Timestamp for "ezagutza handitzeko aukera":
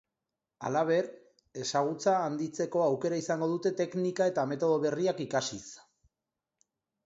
1.63-3.21